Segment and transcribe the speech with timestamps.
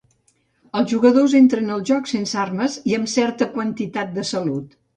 [0.79, 4.79] Els jugadors entren al joc sense armes i amb certa quantitat de salut.